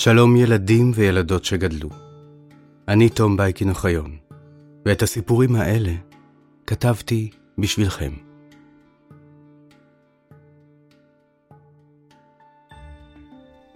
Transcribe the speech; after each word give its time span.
שלום 0.00 0.36
ילדים 0.36 0.92
וילדות 0.94 1.44
שגדלו. 1.44 1.88
אני 2.88 3.08
תום 3.08 3.36
בייקין 3.36 3.70
אוחיון, 3.70 4.16
ואת 4.86 5.02
הסיפורים 5.02 5.56
האלה 5.56 5.92
כתבתי 6.66 7.30
בשבילכם. 7.58 8.12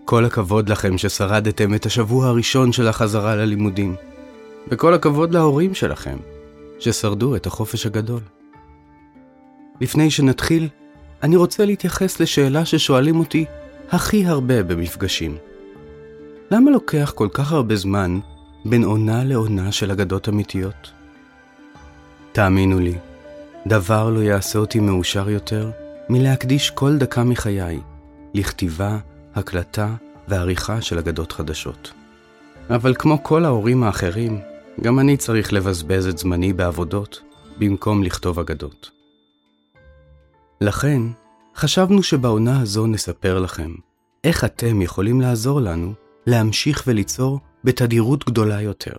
כל 0.04 0.24
הכבוד 0.24 0.68
לכם 0.68 0.98
ששרדתם 0.98 1.74
את 1.74 1.86
השבוע 1.86 2.26
הראשון 2.26 2.72
של 2.72 2.88
החזרה 2.88 3.36
ללימודים, 3.36 3.94
וכל 4.68 4.94
הכבוד 4.94 5.34
להורים 5.34 5.74
שלכם 5.74 6.16
ששרדו 6.78 7.36
את 7.36 7.46
החופש 7.46 7.86
הגדול. 7.86 8.20
לפני 9.80 10.10
שנתחיל, 10.10 10.68
אני 11.22 11.36
רוצה 11.36 11.64
להתייחס 11.64 12.20
לשאלה 12.20 12.64
ששואלים 12.64 13.18
אותי 13.18 13.44
הכי 13.90 14.26
הרבה 14.26 14.62
במפגשים. 14.62 15.53
למה 16.54 16.70
לוקח 16.70 17.12
כל 17.14 17.28
כך 17.32 17.52
הרבה 17.52 17.76
זמן 17.76 18.18
בין 18.64 18.84
עונה 18.84 19.24
לעונה 19.24 19.72
של 19.72 19.90
אגדות 19.90 20.28
אמיתיות? 20.28 20.90
תאמינו 22.32 22.78
לי, 22.80 22.94
דבר 23.66 24.10
לא 24.10 24.20
יעשה 24.20 24.58
אותי 24.58 24.80
מאושר 24.80 25.30
יותר 25.30 25.70
מלהקדיש 26.08 26.70
כל 26.70 26.96
דקה 26.96 27.24
מחיי 27.24 27.80
לכתיבה, 28.34 28.98
הקלטה 29.34 29.94
ועריכה 30.28 30.80
של 30.82 30.98
אגדות 30.98 31.32
חדשות. 31.32 31.92
אבל 32.70 32.94
כמו 32.94 33.22
כל 33.22 33.44
ההורים 33.44 33.82
האחרים, 33.82 34.40
גם 34.80 34.98
אני 34.98 35.16
צריך 35.16 35.52
לבזבז 35.52 36.06
את 36.06 36.18
זמני 36.18 36.52
בעבודות 36.52 37.20
במקום 37.58 38.02
לכתוב 38.02 38.38
אגדות. 38.38 38.90
לכן, 40.60 41.02
חשבנו 41.56 42.02
שבעונה 42.02 42.60
הזו 42.60 42.86
נספר 42.86 43.38
לכם 43.38 43.74
איך 44.24 44.44
אתם 44.44 44.82
יכולים 44.82 45.20
לעזור 45.20 45.60
לנו 45.60 46.03
להמשיך 46.26 46.84
וליצור 46.86 47.40
בתדירות 47.64 48.26
גדולה 48.26 48.60
יותר. 48.60 48.96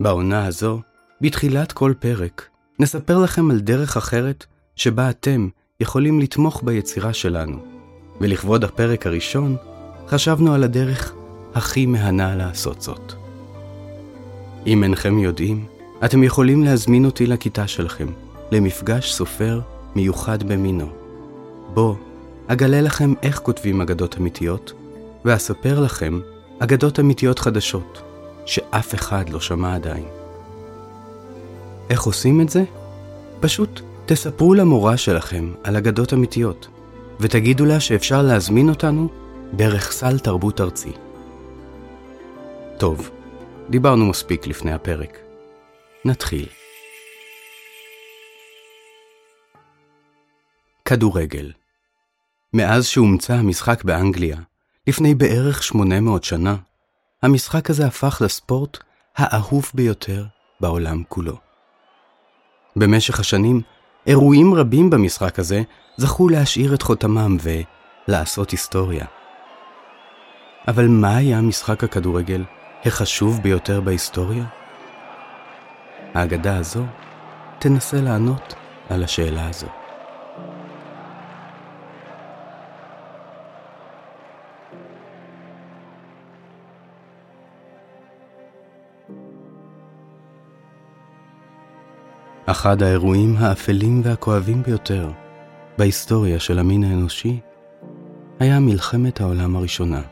בעונה 0.00 0.46
הזו, 0.46 0.80
בתחילת 1.20 1.72
כל 1.72 1.92
פרק, 1.98 2.48
נספר 2.78 3.18
לכם 3.18 3.50
על 3.50 3.60
דרך 3.60 3.96
אחרת 3.96 4.46
שבה 4.76 5.10
אתם 5.10 5.48
יכולים 5.80 6.20
לתמוך 6.20 6.62
ביצירה 6.64 7.12
שלנו, 7.12 7.58
ולכבוד 8.20 8.64
הפרק 8.64 9.06
הראשון, 9.06 9.56
חשבנו 10.08 10.54
על 10.54 10.64
הדרך 10.64 11.14
הכי 11.54 11.86
מהנה 11.86 12.36
לעשות 12.36 12.82
זאת. 12.82 13.12
אם 14.66 14.84
אינכם 14.84 15.18
יודעים, 15.18 15.66
אתם 16.04 16.22
יכולים 16.22 16.64
להזמין 16.64 17.04
אותי 17.04 17.26
לכיתה 17.26 17.66
שלכם, 17.66 18.06
למפגש 18.52 19.12
סופר 19.12 19.60
מיוחד 19.94 20.42
במינו. 20.42 20.86
בו 21.74 21.96
אגלה 22.46 22.80
לכם 22.80 23.14
איך 23.22 23.38
כותבים 23.38 23.80
אגדות 23.80 24.16
אמיתיות, 24.18 24.72
ואספר 25.24 25.80
לכם 25.80 26.20
אגדות 26.58 27.00
אמיתיות 27.00 27.38
חדשות, 27.38 28.02
שאף 28.46 28.94
אחד 28.94 29.28
לא 29.28 29.40
שמע 29.40 29.74
עדיין. 29.74 30.04
איך 31.90 32.02
עושים 32.02 32.40
את 32.40 32.48
זה? 32.48 32.64
פשוט 33.40 33.80
תספרו 34.06 34.54
למורה 34.54 34.96
שלכם 34.96 35.52
על 35.64 35.76
אגדות 35.76 36.12
אמיתיות, 36.12 36.68
ותגידו 37.20 37.64
לה 37.64 37.80
שאפשר 37.80 38.22
להזמין 38.22 38.68
אותנו 38.68 39.08
דרך 39.52 39.92
סל 39.92 40.18
תרבות 40.18 40.60
ארצי. 40.60 40.92
טוב, 42.78 43.10
דיברנו 43.70 44.06
מספיק 44.06 44.46
לפני 44.46 44.72
הפרק. 44.72 45.18
נתחיל. 46.04 46.46
כדורגל 50.84 51.52
מאז 52.52 52.86
שהומצא 52.86 53.34
המשחק 53.34 53.84
באנגליה, 53.84 54.36
לפני 54.86 55.14
בערך 55.14 55.62
800 55.62 56.24
שנה, 56.24 56.56
המשחק 57.22 57.70
הזה 57.70 57.86
הפך 57.86 58.22
לספורט 58.24 58.78
האהוב 59.16 59.70
ביותר 59.74 60.24
בעולם 60.60 61.02
כולו. 61.08 61.36
במשך 62.76 63.20
השנים, 63.20 63.60
אירועים 64.06 64.54
רבים 64.54 64.90
במשחק 64.90 65.38
הזה 65.38 65.62
זכו 65.96 66.28
להשאיר 66.28 66.74
את 66.74 66.82
חותמם 66.82 67.36
ולעשות 67.42 68.50
היסטוריה. 68.50 69.06
אבל 70.68 70.88
מה 70.88 71.16
היה 71.16 71.40
משחק 71.40 71.84
הכדורגל 71.84 72.44
החשוב 72.84 73.40
ביותר 73.42 73.80
בהיסטוריה? 73.80 74.44
האגדה 76.14 76.56
הזו 76.56 76.84
תנסה 77.58 78.00
לענות 78.00 78.54
על 78.88 79.04
השאלה 79.04 79.48
הזו. 79.48 79.83
אחד 92.46 92.82
האירועים 92.82 93.36
האפלים 93.38 94.00
והכואבים 94.04 94.62
ביותר 94.62 95.10
בהיסטוריה 95.78 96.40
של 96.40 96.58
המין 96.58 96.84
האנושי 96.84 97.40
היה 98.40 98.60
מלחמת 98.60 99.20
העולם 99.20 99.56
הראשונה. 99.56 100.02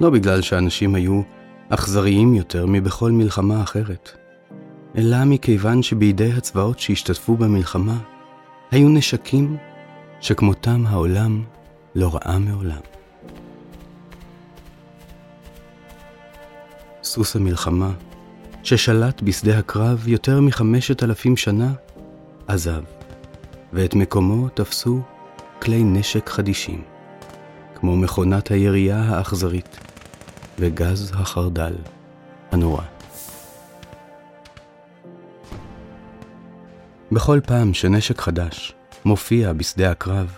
לא 0.00 0.10
בגלל 0.10 0.40
שאנשים 0.40 0.94
היו 0.94 1.22
אכזריים 1.68 2.34
יותר 2.34 2.66
מבכל 2.66 3.12
מלחמה 3.12 3.62
אחרת, 3.62 4.10
אלא 4.96 5.24
מכיוון 5.24 5.82
שבידי 5.82 6.32
הצבאות 6.32 6.78
שהשתתפו 6.78 7.36
במלחמה 7.36 7.98
היו 8.70 8.88
נשקים 8.88 9.56
שכמותם 10.20 10.84
העולם 10.86 11.44
לא 11.94 12.14
ראה 12.14 12.38
מעולם. 12.38 12.80
סוס 17.02 17.36
המלחמה 17.36 17.90
ששלט 18.62 19.22
בשדה 19.22 19.58
הקרב 19.58 20.08
יותר 20.08 20.40
מחמשת 20.40 21.02
אלפים 21.02 21.36
שנה, 21.36 21.72
עזב, 22.48 22.82
ואת 23.72 23.94
מקומו 23.94 24.48
תפסו 24.48 25.00
כלי 25.62 25.84
נשק 25.84 26.28
חדישים, 26.28 26.82
כמו 27.74 27.96
מכונת 27.96 28.50
הירייה 28.50 29.02
האכזרית 29.02 29.78
וגז 30.58 31.12
החרדל 31.14 31.74
הנורא. 32.52 32.82
בכל 37.12 37.40
פעם 37.46 37.74
שנשק 37.74 38.20
חדש 38.20 38.74
מופיע 39.04 39.52
בשדה 39.52 39.90
הקרב, 39.90 40.36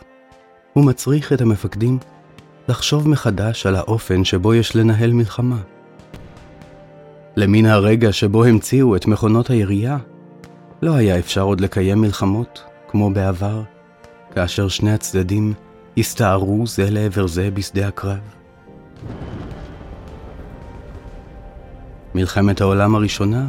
הוא 0.72 0.84
מצריך 0.87 1.32
את 1.32 1.41
המפקדים 1.41 1.99
לחשוב 2.69 3.09
מחדש 3.09 3.66
על 3.66 3.77
האופן 3.77 4.25
שבו 4.25 4.55
יש 4.55 4.77
לנהל 4.77 5.12
מלחמה. 5.12 5.59
למן 7.37 7.66
הרגע 7.66 8.12
שבו 8.12 8.44
המציאו 8.44 8.97
את 8.97 9.06
מכונות 9.06 9.50
הירייה, 9.50 9.98
לא 10.82 10.94
היה 10.94 11.19
אפשר 11.19 11.43
עוד 11.43 11.60
לקיים 11.60 12.00
מלחמות, 12.00 12.65
כמו 12.88 13.10
בעבר, 13.10 13.62
כאשר 14.34 14.69
שני 14.69 14.93
הצדדים 14.93 15.54
הסתערו 15.98 16.66
זה 16.66 16.91
לעבר 16.91 17.26
זה 17.26 17.50
בשדה 17.50 17.88
הקרב. 17.88 18.19
מלחמת 22.15 22.60
העולם 22.60 22.94
הראשונה 22.94 23.47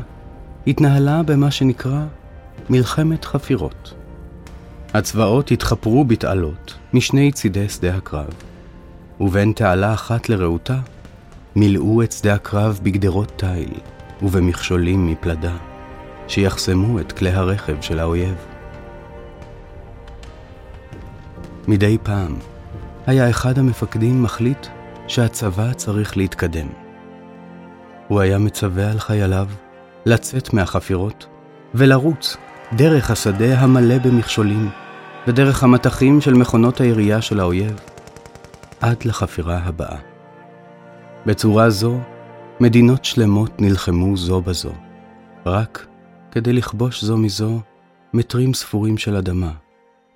התנהלה 0.67 1.23
במה 1.23 1.51
שנקרא 1.51 2.05
מלחמת 2.69 3.25
חפירות. 3.25 3.93
הצבאות 4.93 5.51
התחפרו 5.51 6.05
בתעלות 6.05 6.73
משני 6.93 7.31
צידי 7.31 7.69
שדה 7.69 7.95
הקרב, 7.95 8.33
ובין 9.19 9.53
תעלה 9.55 9.93
אחת 9.93 10.29
לרעותה 10.29 10.79
מילאו 11.55 12.03
את 12.03 12.11
שדה 12.11 12.33
הקרב 12.33 12.79
בגדרות 12.83 13.31
תיל 13.35 13.73
ובמכשולים 14.21 15.07
מפלדה, 15.07 15.55
שיחסמו 16.27 16.99
את 16.99 17.11
כלי 17.11 17.29
הרכב 17.29 17.81
של 17.81 17.99
האויב. 17.99 18.35
מדי 21.67 21.97
פעם 22.03 22.35
היה 23.07 23.29
אחד 23.29 23.59
המפקדים 23.59 24.23
מחליט 24.23 24.67
שהצבא 25.07 25.73
צריך 25.73 26.17
להתקדם. 26.17 26.67
הוא 28.07 28.21
היה 28.21 28.37
מצווה 28.37 28.91
על 28.91 28.99
חייליו 28.99 29.47
לצאת 30.05 30.53
מהחפירות 30.53 31.27
ולרוץ 31.73 32.37
דרך 32.73 33.11
השדה 33.11 33.59
המלא 33.59 33.97
במכשולים 33.97 34.69
ודרך 35.27 35.63
המטחים 35.63 36.21
של 36.21 36.33
מכונות 36.33 36.81
הירייה 36.81 37.21
של 37.21 37.39
האויב 37.39 37.79
עד 38.81 39.05
לחפירה 39.05 39.57
הבאה. 39.63 40.12
בצורה 41.25 41.69
זו, 41.69 41.99
מדינות 42.59 43.05
שלמות 43.05 43.61
נלחמו 43.61 44.17
זו 44.17 44.41
בזו, 44.41 44.73
רק 45.45 45.87
כדי 46.31 46.53
לכבוש 46.53 47.03
זו 47.03 47.17
מזו 47.17 47.59
מטרים 48.13 48.53
ספורים 48.53 48.97
של 48.97 49.15
אדמה, 49.15 49.51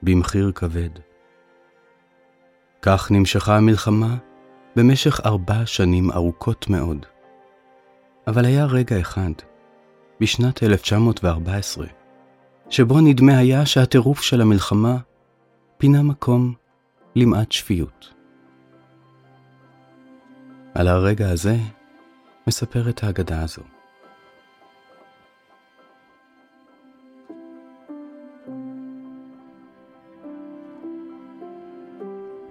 במחיר 0.03 0.51
כבד. 0.55 0.89
כך 2.81 3.11
נמשכה 3.11 3.57
המלחמה 3.57 4.15
במשך 4.75 5.19
ארבע 5.25 5.65
שנים 5.65 6.11
ארוכות 6.11 6.69
מאוד. 6.69 7.05
אבל 8.27 8.45
היה 8.45 8.65
רגע 8.65 8.99
אחד, 8.99 9.31
בשנת 10.21 10.63
1914, 10.63 11.87
שבו 12.69 13.01
נדמה 13.01 13.37
היה 13.37 13.65
שהטירוף 13.65 14.21
של 14.21 14.41
המלחמה 14.41 14.97
פינה 15.77 16.01
מקום 16.01 16.53
למעט 17.15 17.51
שפיות. 17.51 18.16
על 20.77 20.87
הרגע 20.87 21.29
הזה 21.29 21.55
מספרת 22.47 23.03
האגדה 23.03 23.43
הזו. 23.43 23.61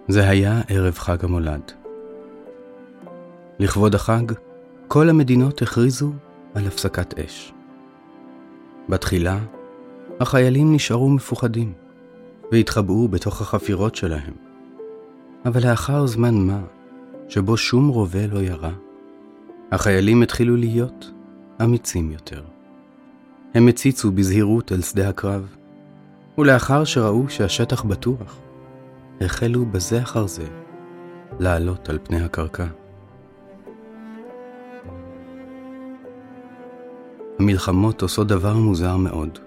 זה 0.09 0.29
היה 0.29 0.61
ערב 0.69 0.95
חג 0.95 1.25
המולד. 1.25 1.73
לכבוד 3.59 3.95
החג, 3.95 4.23
כל 4.89 5.09
המדינות 5.09 5.63
הכריזו 5.63 6.13
על 6.55 6.67
הפסקת 6.67 7.19
אש. 7.19 7.53
בתחילה, 8.89 9.39
החיילים 10.21 10.75
נשארו 10.75 11.11
מפוחדים, 11.11 11.73
והתחבאו 12.53 13.09
בתוך 13.09 13.41
החפירות 13.41 13.95
שלהם. 13.95 14.35
אבל 15.45 15.69
לאחר 15.71 16.07
זמן 16.07 16.35
מה, 16.35 16.61
שבו 17.29 17.57
שום 17.57 17.89
רובה 17.89 18.27
לא 18.27 18.39
ירה, 18.39 18.73
החיילים 19.73 20.23
התחילו 20.23 20.57
להיות 20.57 21.11
אמיצים 21.63 22.11
יותר. 22.11 22.43
הם 23.55 23.69
הציצו 23.69 24.13
בזהירות 24.13 24.73
אל 24.73 24.83
שדה 24.83 25.09
הקרב, 25.09 25.57
ולאחר 26.39 26.85
שראו 26.85 27.29
שהשטח 27.29 27.83
בטוח, 27.83 28.39
החלו 29.21 29.67
בזה 29.67 30.03
אחר 30.03 30.27
זה 30.27 30.47
לעלות 31.39 31.89
על 31.89 31.99
פני 32.03 32.25
הקרקע. 32.25 32.67
המלחמות 37.39 38.03
עושות 38.03 38.27
דבר 38.27 38.57
מוזר 38.57 38.97
מאוד. 38.97 39.39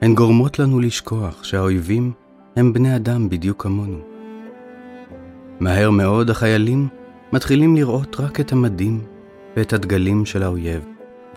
הן 0.00 0.14
גורמות 0.14 0.58
לנו 0.58 0.80
לשכוח 0.80 1.44
שהאויבים 1.44 2.12
הם 2.56 2.72
בני 2.72 2.96
אדם 2.96 3.28
בדיוק 3.28 3.62
כמונו. 3.62 4.17
מהר 5.60 5.90
מאוד 5.90 6.30
החיילים 6.30 6.88
מתחילים 7.32 7.76
לראות 7.76 8.20
רק 8.20 8.40
את 8.40 8.52
המדים 8.52 9.00
ואת 9.56 9.72
הדגלים 9.72 10.26
של 10.26 10.42
האויב, 10.42 10.86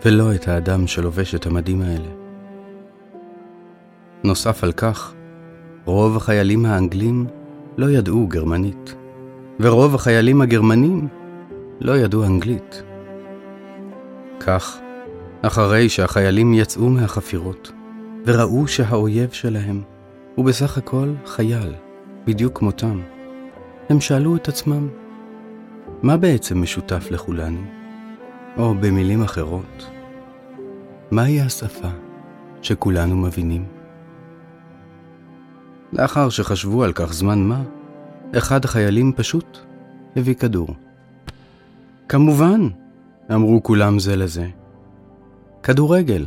ולא 0.04 0.34
את 0.34 0.48
האדם 0.48 0.86
שלובש 0.86 1.34
את 1.34 1.46
המדים 1.46 1.82
האלה. 1.82 2.08
נוסף 4.24 4.64
על 4.64 4.72
כך, 4.72 5.14
רוב 5.84 6.16
החיילים 6.16 6.66
האנגלים 6.66 7.26
לא 7.76 7.90
ידעו 7.90 8.26
גרמנית, 8.26 8.94
ורוב 9.60 9.94
החיילים 9.94 10.40
הגרמנים 10.40 11.08
לא 11.80 11.96
ידעו 11.96 12.24
אנגלית. 12.24 12.82
כך, 14.40 14.78
אחרי 15.42 15.88
שהחיילים 15.88 16.54
יצאו 16.54 16.88
מהחפירות, 16.88 17.72
וראו 18.26 18.68
שהאויב 18.68 19.30
שלהם 19.30 19.82
הוא 20.34 20.44
בסך 20.44 20.78
הכל 20.78 21.08
חייל, 21.26 21.74
בדיוק 22.26 22.58
כמותם, 22.58 23.00
הם 23.88 24.00
שאלו 24.00 24.36
את 24.36 24.48
עצמם, 24.48 24.88
מה 26.02 26.16
בעצם 26.16 26.62
משותף 26.62 27.10
לכולנו? 27.10 27.60
או 28.56 28.74
במילים 28.74 29.22
אחרות, 29.22 29.90
מהי 31.10 31.40
השפה 31.40 31.88
שכולנו 32.62 33.16
מבינים? 33.16 33.64
לאחר 35.92 36.28
שחשבו 36.28 36.84
על 36.84 36.92
כך 36.92 37.12
זמן 37.12 37.38
מה, 37.38 37.62
אחד 38.38 38.64
החיילים 38.64 39.12
פשוט 39.12 39.58
הביא 40.16 40.34
כדור. 40.34 40.68
כמובן, 42.08 42.68
אמרו 43.34 43.62
כולם 43.62 43.98
זה 43.98 44.16
לזה. 44.16 44.46
כדורגל. 45.62 46.26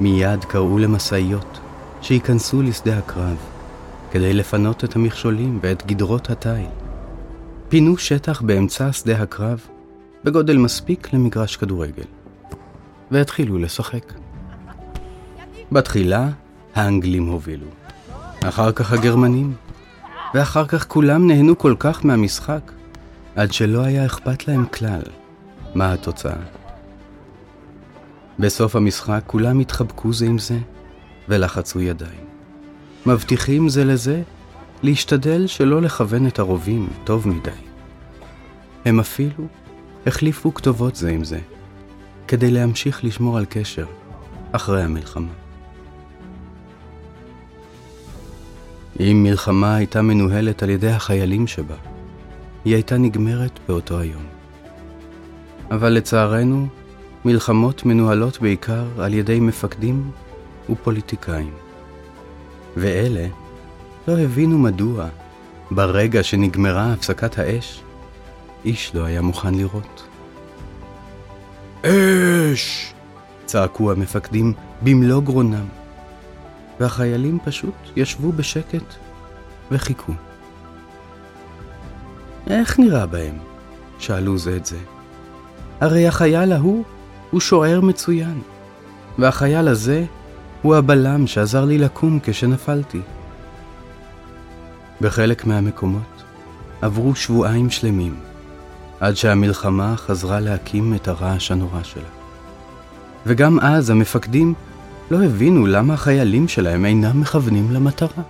מיד 0.00 0.44
קראו 0.44 0.78
למשאיות 0.78 1.60
שייכנסו 2.02 2.62
לשדה 2.62 2.98
הקרב 2.98 3.36
כדי 4.10 4.32
לפנות 4.32 4.84
את 4.84 4.96
המכשולים 4.96 5.58
ואת 5.62 5.86
גדרות 5.86 6.30
התיל. 6.30 6.66
פינו 7.68 7.98
שטח 7.98 8.42
באמצע 8.42 8.92
שדה 8.92 9.22
הקרב 9.22 9.66
בגודל 10.24 10.56
מספיק 10.56 11.12
למגרש 11.12 11.56
כדורגל, 11.56 12.04
והתחילו 13.10 13.58
לשחק. 13.58 14.12
בתחילה 15.72 16.28
האנגלים 16.74 17.26
הובילו, 17.26 17.66
אחר 18.44 18.72
כך 18.72 18.92
הגרמנים, 18.92 19.54
ואחר 20.34 20.66
כך 20.66 20.86
כולם 20.88 21.26
נהנו 21.26 21.58
כל 21.58 21.74
כך 21.78 22.04
מהמשחק, 22.04 22.72
עד 23.36 23.52
שלא 23.52 23.80
היה 23.80 24.06
אכפת 24.06 24.48
להם 24.48 24.66
כלל 24.66 25.02
מה 25.74 25.92
התוצאה. 25.92 26.42
בסוף 28.38 28.76
המשחק 28.76 29.22
כולם 29.26 29.58
התחבקו 29.58 30.12
זה 30.12 30.26
עם 30.26 30.38
זה 30.38 30.58
ולחצו 31.30 31.80
ידיים. 31.80 32.24
מבטיחים 33.06 33.68
זה 33.68 33.84
לזה 33.84 34.22
להשתדל 34.82 35.46
שלא 35.46 35.82
לכוון 35.82 36.26
את 36.26 36.38
הרובים 36.38 36.88
טוב 37.04 37.28
מדי. 37.28 37.50
הם 38.84 39.00
אפילו 39.00 39.46
החליפו 40.06 40.54
כתובות 40.54 40.96
זה 40.96 41.10
עם 41.10 41.24
זה, 41.24 41.38
כדי 42.28 42.50
להמשיך 42.50 43.04
לשמור 43.04 43.38
על 43.38 43.44
קשר 43.48 43.86
אחרי 44.52 44.82
המלחמה. 44.82 45.32
אם 49.00 49.22
מלחמה 49.22 49.74
הייתה 49.74 50.02
מנוהלת 50.02 50.62
על 50.62 50.70
ידי 50.70 50.90
החיילים 50.90 51.46
שבה, 51.46 51.76
היא 52.64 52.74
הייתה 52.74 52.98
נגמרת 52.98 53.58
באותו 53.68 53.98
היום. 53.98 54.22
אבל 55.70 55.88
לצערנו, 55.88 56.68
מלחמות 57.24 57.84
מנוהלות 57.84 58.40
בעיקר 58.40 58.84
על 58.98 59.14
ידי 59.14 59.40
מפקדים 59.40 60.10
ופוליטיקאים. 60.70 61.54
ואלה 62.76 63.26
לא 64.08 64.18
הבינו 64.18 64.58
מדוע, 64.58 65.06
ברגע 65.70 66.22
שנגמרה 66.22 66.92
הפסקת 66.92 67.38
האש, 67.38 67.82
איש 68.64 68.94
לא 68.94 69.04
היה 69.04 69.22
מוכן 69.22 69.54
לראות. 69.54 70.06
אש! 71.84 72.94
צעקו 73.44 73.92
המפקדים 73.92 74.52
במלוא 74.82 75.22
גרונם, 75.22 75.66
והחיילים 76.80 77.38
פשוט 77.44 77.74
ישבו 77.96 78.32
בשקט 78.32 78.94
וחיכו. 79.70 80.12
איך 82.46 82.78
נראה 82.78 83.06
בהם? 83.06 83.38
שאלו 83.98 84.38
זה 84.38 84.56
את 84.56 84.66
זה. 84.66 84.78
הרי 85.80 86.08
החייל 86.08 86.52
ההוא 86.52 86.84
הוא 87.30 87.40
שוער 87.40 87.80
מצוין, 87.80 88.40
והחייל 89.18 89.68
הזה 89.68 90.04
הוא 90.62 90.76
הבלם 90.76 91.26
שעזר 91.26 91.64
לי 91.64 91.78
לקום 91.78 92.18
כשנפלתי. 92.22 93.00
בחלק 95.00 95.46
מהמקומות 95.46 96.22
עברו 96.82 97.14
שבועיים 97.14 97.70
שלמים, 97.70 98.16
עד 99.00 99.14
שהמלחמה 99.14 99.96
חזרה 99.96 100.40
להקים 100.40 100.94
את 100.94 101.08
הרעש 101.08 101.50
הנורא 101.50 101.82
שלה. 101.82 102.08
וגם 103.26 103.60
אז 103.60 103.90
המפקדים 103.90 104.54
לא 105.10 105.22
הבינו 105.24 105.66
למה 105.66 105.94
החיילים 105.94 106.48
שלהם 106.48 106.84
אינם 106.84 107.20
מכוונים 107.20 107.70
למטרה. 107.72 108.22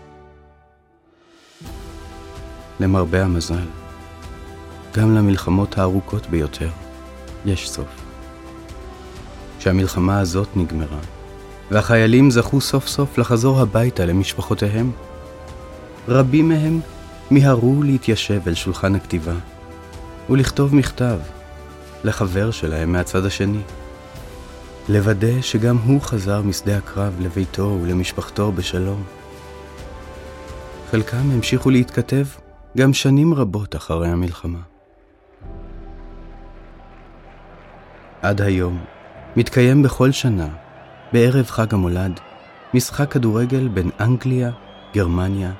למרבה 2.80 3.24
המזל, 3.24 3.66
גם 4.96 5.14
למלחמות 5.14 5.78
הארוכות 5.78 6.26
ביותר 6.26 6.70
יש 7.46 7.70
סוף. 7.70 7.88
כשהמלחמה 9.58 10.20
הזאת 10.20 10.48
נגמרה, 10.56 11.00
והחיילים 11.70 12.30
זכו 12.30 12.60
סוף 12.60 12.86
סוף 12.86 13.18
לחזור 13.18 13.60
הביתה 13.60 14.04
למשפחותיהם, 14.04 14.90
רבים 16.08 16.48
מהם 16.48 16.80
מיהרו 17.30 17.82
להתיישב 17.82 18.40
אל 18.46 18.54
שולחן 18.54 18.94
הכתיבה 18.94 19.34
ולכתוב 20.30 20.74
מכתב 20.74 21.18
לחבר 22.04 22.50
שלהם 22.50 22.92
מהצד 22.92 23.24
השני. 23.24 23.60
לוודא 24.88 25.40
שגם 25.40 25.76
הוא 25.76 26.00
חזר 26.00 26.42
משדה 26.42 26.76
הקרב 26.76 27.20
לביתו 27.20 27.78
ולמשפחתו 27.82 28.52
בשלום. 28.52 29.02
חלקם 30.90 31.30
המשיכו 31.30 31.70
להתכתב 31.70 32.24
גם 32.76 32.92
שנים 32.92 33.34
רבות 33.34 33.76
אחרי 33.76 34.08
המלחמה. 34.08 34.58
עד 38.22 38.40
היום 38.40 38.84
מתקיים 39.36 39.82
בכל 39.82 40.10
שנה, 40.10 40.48
בערב 41.12 41.46
חג 41.46 41.74
המולד, 41.74 42.20
משחק 42.74 43.12
כדורגל 43.12 43.68
בין 43.68 43.90
אנגליה, 44.00 44.50
גרמניה, 44.94 45.52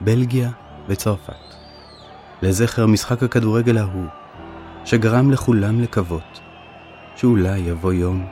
בלגיה 0.00 0.50
וצרפת. 0.88 1.54
לזכר 2.42 2.86
משחק 2.86 3.22
הכדורגל 3.22 3.78
ההוא, 3.78 4.06
שגרם 4.84 5.30
לכולם 5.30 5.80
לקוות 5.80 6.40
שאולי 7.16 7.58
יבוא 7.58 7.92
יום 7.92 8.26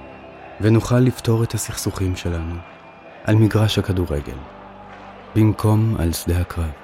ונוכל 0.61 0.99
לפתור 0.99 1.43
את 1.43 1.55
הסכסוכים 1.55 2.17
שלנו 2.17 2.55
על 3.25 3.37
מגרש 3.37 3.79
הכדורגל, 3.79 4.39
במקום 5.35 5.97
על 5.99 6.13
שדה 6.13 6.41
הקרב. 6.41 6.82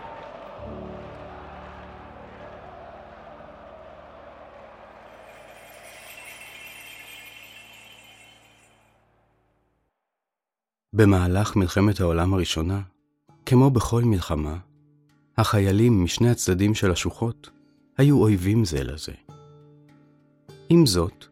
במהלך 10.98 11.56
מלחמת 11.56 12.00
העולם 12.00 12.34
הראשונה, 12.34 12.80
כמו 13.46 13.70
בכל 13.70 14.04
מלחמה, 14.04 14.56
החיילים 15.36 16.04
משני 16.04 16.30
הצדדים 16.30 16.74
של 16.74 16.90
השוחות 16.90 17.50
היו 17.98 18.20
אויבים 18.20 18.64
זה 18.64 18.84
לזה. 18.84 19.12
עם 20.68 20.86
זאת, 20.86 21.24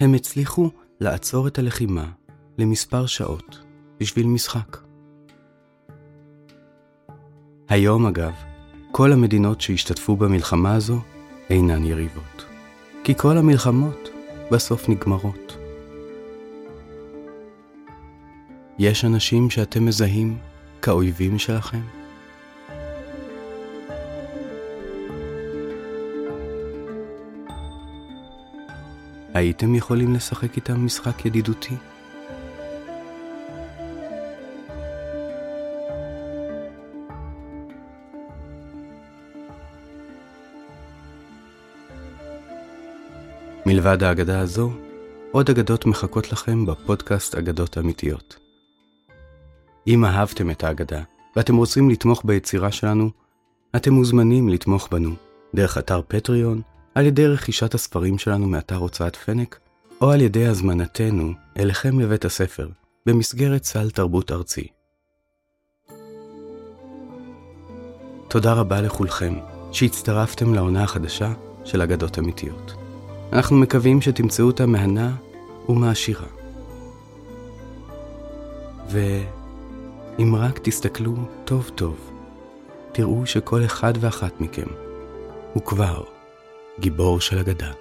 הם 0.00 0.14
הצליחו 0.14 0.70
לעצור 1.00 1.46
את 1.48 1.58
הלחימה 1.58 2.10
למספר 2.58 3.06
שעות 3.06 3.58
בשביל 4.00 4.26
משחק. 4.26 4.76
היום, 7.68 8.06
אגב, 8.06 8.32
כל 8.92 9.12
המדינות 9.12 9.60
שהשתתפו 9.60 10.16
במלחמה 10.16 10.74
הזו 10.74 11.00
אינן 11.50 11.84
יריבות, 11.84 12.44
כי 13.04 13.14
כל 13.14 13.38
המלחמות 13.38 14.08
בסוף 14.52 14.88
נגמרות. 14.88 15.47
יש 18.78 19.04
אנשים 19.04 19.50
שאתם 19.50 19.84
מזהים 19.84 20.38
כאויבים 20.82 21.38
שלכם? 21.38 21.80
הייתם 29.34 29.74
יכולים 29.74 30.14
לשחק 30.14 30.56
איתם 30.56 30.86
משחק 30.86 31.26
ידידותי? 31.26 31.74
מלבד 43.66 44.02
האגדה 44.02 44.40
הזו, 44.40 44.70
עוד 45.32 45.50
אגדות 45.50 45.86
מחכות 45.86 46.32
לכם 46.32 46.66
בפודקאסט 46.66 47.34
אגדות 47.34 47.78
אמיתיות. 47.78 48.47
אם 49.88 50.04
אהבתם 50.04 50.50
את 50.50 50.64
האגדה 50.64 51.02
ואתם 51.36 51.56
רוצים 51.56 51.90
לתמוך 51.90 52.22
ביצירה 52.24 52.72
שלנו, 52.72 53.10
אתם 53.76 53.92
מוזמנים 53.92 54.48
לתמוך 54.48 54.88
בנו 54.90 55.10
דרך 55.54 55.78
אתר 55.78 56.00
פטריון, 56.08 56.62
על 56.94 57.06
ידי 57.06 57.26
רכישת 57.26 57.74
הספרים 57.74 58.18
שלנו 58.18 58.46
מאתר 58.46 58.76
הוצאת 58.76 59.16
פנק, 59.16 59.58
או 60.00 60.10
על 60.10 60.20
ידי 60.20 60.46
הזמנתנו 60.46 61.32
אליכם 61.58 62.00
לבית 62.00 62.24
הספר, 62.24 62.68
במסגרת 63.06 63.64
סל 63.64 63.90
תרבות 63.90 64.32
ארצי. 64.32 64.66
תודה 68.28 68.52
רבה 68.52 68.80
לכולכם 68.80 69.34
שהצטרפתם 69.72 70.54
לעונה 70.54 70.84
החדשה 70.84 71.32
של 71.64 71.82
אגדות 71.82 72.18
אמיתיות. 72.18 72.72
אנחנו 73.32 73.56
מקווים 73.56 74.00
שתמצאו 74.00 74.46
אותה 74.46 74.66
מהנה 74.66 75.16
ומעשירה. 75.68 76.26
ואם 80.18 80.34
רק 80.36 80.58
תסתכלו 80.58 81.14
טוב 81.44 81.70
טוב, 81.74 82.10
תראו 82.92 83.26
שכל 83.26 83.64
אחד 83.64 83.92
ואחת 84.00 84.40
מכם 84.40 84.66
הוא 85.52 85.62
כבר 85.62 86.04
גיבור 86.80 87.20
של 87.20 87.38
אגדה. 87.38 87.72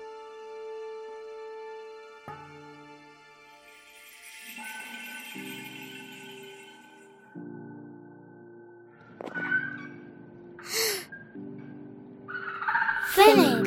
פלג 13.16 13.67